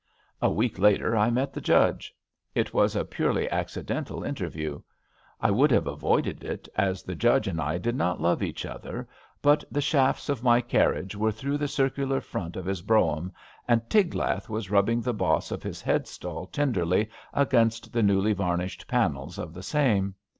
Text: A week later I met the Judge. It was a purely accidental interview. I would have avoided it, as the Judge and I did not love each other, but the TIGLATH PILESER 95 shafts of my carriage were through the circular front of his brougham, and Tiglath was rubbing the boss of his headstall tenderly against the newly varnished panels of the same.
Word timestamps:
A 0.41 0.49
week 0.49 0.79
later 0.79 1.15
I 1.15 1.29
met 1.29 1.53
the 1.53 1.61
Judge. 1.61 2.11
It 2.55 2.73
was 2.73 2.95
a 2.95 3.05
purely 3.05 3.47
accidental 3.51 4.23
interview. 4.23 4.81
I 5.39 5.51
would 5.51 5.69
have 5.69 5.85
avoided 5.85 6.43
it, 6.43 6.67
as 6.75 7.03
the 7.03 7.13
Judge 7.13 7.47
and 7.47 7.61
I 7.61 7.77
did 7.77 7.95
not 7.95 8.19
love 8.19 8.41
each 8.41 8.65
other, 8.65 9.07
but 9.43 9.59
the 9.69 9.79
TIGLATH 9.79 9.91
PILESER 9.91 9.97
95 10.01 10.07
shafts 10.15 10.29
of 10.29 10.43
my 10.43 10.59
carriage 10.59 11.15
were 11.15 11.31
through 11.31 11.59
the 11.59 11.67
circular 11.67 12.19
front 12.19 12.55
of 12.55 12.65
his 12.65 12.81
brougham, 12.81 13.31
and 13.67 13.87
Tiglath 13.91 14.49
was 14.49 14.71
rubbing 14.71 15.01
the 15.01 15.13
boss 15.13 15.51
of 15.51 15.61
his 15.61 15.83
headstall 15.83 16.47
tenderly 16.47 17.07
against 17.31 17.93
the 17.93 18.01
newly 18.01 18.33
varnished 18.33 18.87
panels 18.87 19.37
of 19.37 19.53
the 19.53 19.61
same. 19.61 20.15